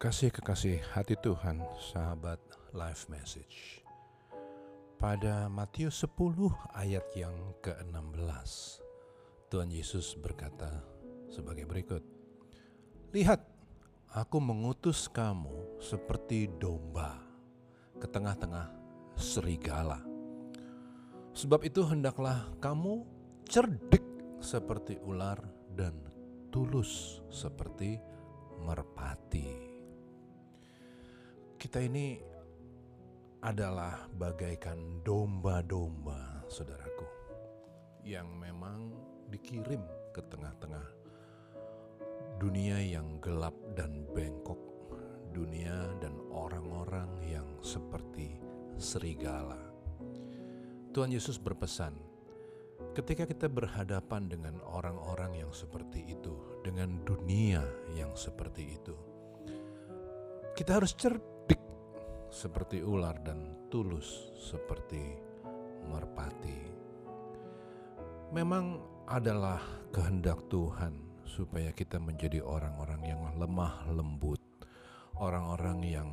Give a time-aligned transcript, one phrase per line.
[0.00, 1.60] Kekasih-kekasih hati Tuhan,
[1.92, 2.40] sahabat
[2.72, 3.84] live message.
[4.96, 6.40] Pada Matius 10
[6.72, 8.80] ayat yang ke-16,
[9.52, 10.72] Tuhan Yesus berkata
[11.28, 12.00] sebagai berikut.
[13.12, 13.44] Lihat,
[14.16, 17.20] aku mengutus kamu seperti domba
[18.00, 18.72] ke tengah-tengah
[19.20, 20.00] serigala.
[21.36, 23.04] Sebab itu hendaklah kamu
[23.44, 24.08] cerdik
[24.40, 25.44] seperti ular
[25.76, 25.92] dan
[26.48, 28.00] tulus seperti
[28.64, 29.69] merpati.
[31.60, 32.16] Kita ini
[33.44, 37.04] adalah bagaikan domba-domba, saudaraku,
[38.00, 38.96] yang memang
[39.28, 39.84] dikirim
[40.16, 40.88] ke tengah-tengah
[42.40, 44.56] dunia yang gelap dan bengkok,
[45.36, 48.40] dunia dan orang-orang yang seperti
[48.80, 49.60] serigala.
[50.96, 51.92] Tuhan Yesus berpesan,
[52.96, 56.32] ketika kita berhadapan dengan orang-orang yang seperti itu,
[56.64, 57.60] dengan dunia
[57.92, 58.96] yang seperti itu,
[60.56, 61.39] kita harus cerdik
[62.30, 65.18] seperti ular dan tulus seperti
[65.90, 66.70] merpati.
[68.30, 68.78] Memang
[69.10, 69.58] adalah
[69.90, 70.94] kehendak Tuhan
[71.26, 74.38] supaya kita menjadi orang-orang yang lemah lembut,
[75.18, 76.10] orang-orang yang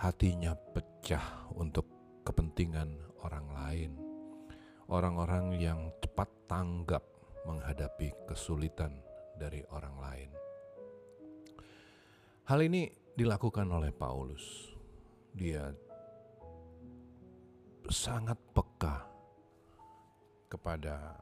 [0.00, 1.84] hatinya pecah untuk
[2.24, 2.88] kepentingan
[3.20, 3.92] orang lain,
[4.88, 7.04] orang-orang yang cepat tanggap
[7.44, 8.96] menghadapi kesulitan
[9.36, 10.30] dari orang lain.
[12.48, 14.77] Hal ini dilakukan oleh Paulus.
[15.38, 15.70] Dia
[17.86, 19.06] sangat peka
[20.50, 21.14] kepada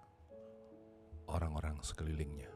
[1.29, 2.49] orang-orang sekelilingnya.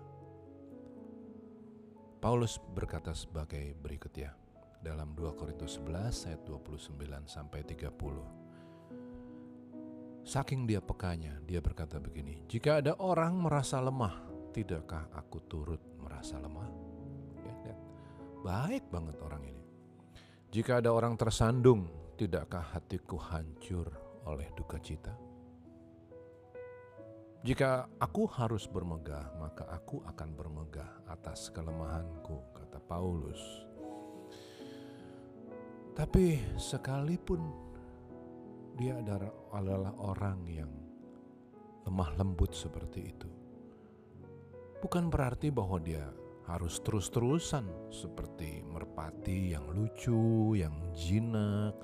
[2.17, 4.33] Paulus berkata sebagai berikut ya
[4.81, 10.25] dalam 2 Korintus 11 ayat 29 sampai 30.
[10.25, 14.17] Saking dia pekanya, dia berkata begini, "Jika ada orang merasa lemah,
[14.57, 16.73] tidakkah aku turut merasa lemah?"
[17.69, 17.77] Ya.
[18.41, 19.60] Baik banget orang ini.
[20.51, 21.87] Jika ada orang tersandung,
[22.19, 23.87] tidakkah hatiku hancur
[24.27, 25.15] oleh duka cita?
[27.47, 33.39] Jika aku harus bermegah, maka aku akan bermegah atas kelemahanku, kata Paulus.
[35.95, 37.41] Tapi sekalipun
[38.75, 39.31] dia adalah
[40.03, 40.73] orang yang
[41.87, 43.31] lemah lembut seperti itu,
[44.83, 46.11] bukan berarti bahwa dia
[46.51, 51.79] harus terus-terusan seperti merpati yang lucu, yang jinak,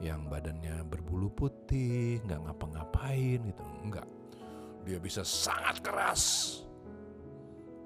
[0.00, 4.08] yang badannya berbulu putih, nggak ngapa-ngapain gitu, enggak
[4.86, 6.22] dia bisa sangat keras.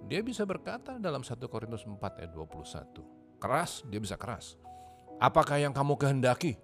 [0.05, 3.41] Dia bisa berkata dalam 1 Korintus 4 ayat 21.
[3.41, 4.61] Keras, dia bisa keras.
[5.17, 6.61] Apakah yang kamu kehendaki?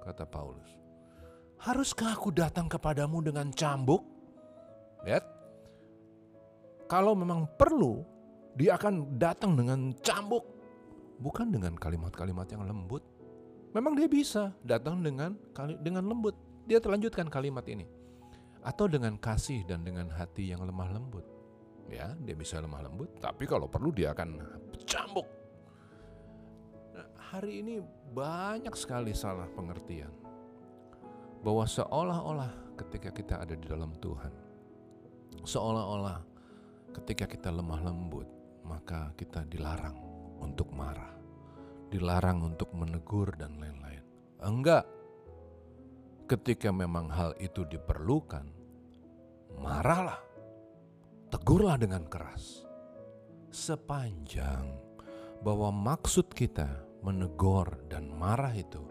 [0.00, 0.64] Kata Paulus.
[1.60, 4.00] Haruskah aku datang kepadamu dengan cambuk?
[5.04, 5.24] Lihat.
[6.86, 8.00] Kalau memang perlu,
[8.56, 10.44] dia akan datang dengan cambuk.
[11.16, 13.00] Bukan dengan kalimat-kalimat yang lembut.
[13.72, 15.36] Memang dia bisa datang dengan
[15.80, 16.36] dengan lembut.
[16.64, 17.84] Dia terlanjutkan kalimat ini
[18.66, 21.22] atau dengan kasih dan dengan hati yang lemah lembut.
[21.86, 24.42] Ya, dia bisa lemah lembut, tapi kalau perlu dia akan
[24.82, 25.28] cambuk.
[26.90, 27.78] Nah, hari ini
[28.10, 30.10] banyak sekali salah pengertian
[31.46, 34.34] bahwa seolah-olah ketika kita ada di dalam Tuhan,
[35.46, 36.26] seolah-olah
[36.98, 38.26] ketika kita lemah lembut,
[38.66, 39.94] maka kita dilarang
[40.42, 41.14] untuk marah,
[41.88, 44.02] dilarang untuk menegur dan lain-lain.
[44.42, 44.84] Enggak,
[46.26, 48.50] ketika memang hal itu diperlukan,
[49.62, 50.18] marahlah,
[51.30, 52.66] tegurlah dengan keras.
[53.54, 54.66] Sepanjang
[55.40, 56.66] bahwa maksud kita
[57.00, 58.82] menegur dan marah itu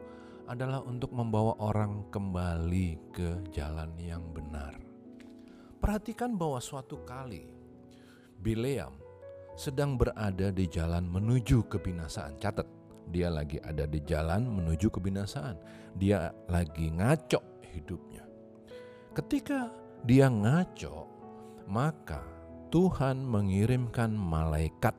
[0.47, 4.77] adalah untuk membawa orang kembali ke jalan yang benar.
[5.81, 7.45] Perhatikan bahwa suatu kali
[8.41, 9.04] Bileam
[9.55, 12.35] sedang berada di jalan menuju kebinasaan.
[12.39, 12.67] Catat,
[13.09, 15.55] dia lagi ada di jalan menuju kebinasaan.
[15.95, 17.39] Dia lagi ngaco
[17.71, 18.23] hidupnya.
[19.15, 19.71] Ketika
[20.03, 21.07] dia ngaco,
[21.71, 22.19] maka
[22.67, 24.93] Tuhan mengirimkan malaikat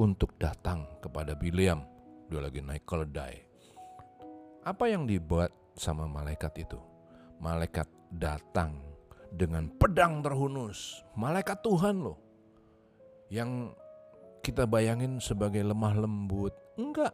[0.00, 1.84] untuk datang kepada Biliam.
[2.32, 3.36] Dia lagi naik keledai.
[4.64, 6.80] Apa yang dibuat sama malaikat itu?
[7.36, 8.80] Malaikat datang
[9.28, 11.04] dengan pedang terhunus.
[11.16, 12.18] Malaikat Tuhan loh.
[13.28, 13.76] Yang
[14.40, 16.52] kita bayangin sebagai lemah lembut.
[16.76, 17.12] Enggak.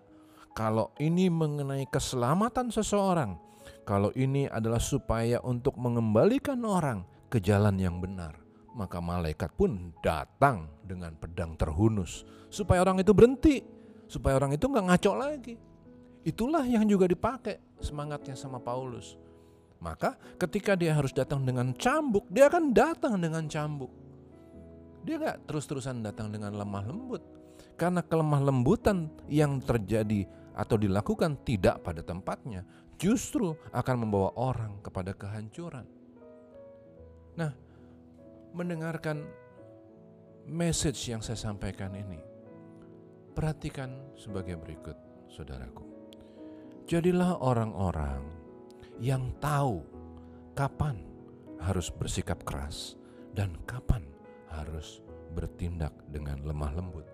[0.57, 3.37] Kalau ini mengenai keselamatan seseorang,
[3.85, 8.39] kalau ini adalah supaya untuk mengembalikan orang, ke jalan yang benar.
[8.77, 13.65] Maka malaikat pun datang dengan pedang terhunus supaya orang itu berhenti,
[14.05, 15.55] supaya orang itu nggak ngaco lagi.
[16.27, 19.17] Itulah yang juga dipakai semangatnya sama Paulus.
[19.81, 23.93] Maka ketika dia harus datang dengan cambuk, dia akan datang dengan cambuk.
[25.07, 27.23] Dia nggak terus-terusan datang dengan lemah lembut.
[27.77, 30.25] karena kelemah lembutan yang terjadi
[30.57, 32.65] atau dilakukan tidak pada tempatnya,
[32.97, 35.85] justru akan membawa orang kepada kehancuran.
[37.37, 37.53] Nah,
[38.57, 39.29] mendengarkan
[40.49, 42.17] message yang saya sampaikan ini,
[43.37, 44.97] perhatikan sebagai berikut,
[45.29, 45.85] saudaraku.
[46.89, 48.25] Jadilah orang-orang
[48.97, 49.85] yang tahu
[50.57, 50.97] kapan
[51.61, 52.97] harus bersikap keras
[53.37, 54.16] dan kapan
[54.63, 55.05] harus
[55.37, 57.07] bertindak dengan lemah lembut.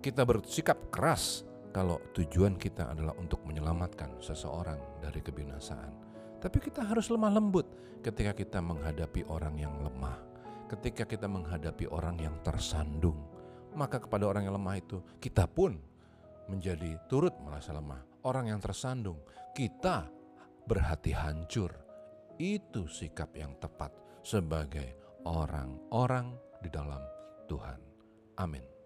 [0.00, 5.92] Kita bersikap keras kalau tujuan kita adalah untuk menyelamatkan seseorang dari kebinasaan.
[6.38, 7.66] Tapi kita harus lemah lembut
[8.00, 10.16] ketika kita menghadapi orang yang lemah,
[10.70, 13.18] ketika kita menghadapi orang yang tersandung.
[13.76, 15.76] Maka kepada orang yang lemah itu kita pun
[16.48, 18.00] menjadi turut merasa lemah.
[18.24, 19.20] Orang yang tersandung,
[19.52, 20.08] kita
[20.64, 21.70] berhati hancur.
[22.38, 23.90] Itu sikap yang tepat
[24.22, 26.32] sebagai orang-orang
[26.64, 27.04] di dalam
[27.44, 27.80] Tuhan.
[28.40, 28.77] Amin.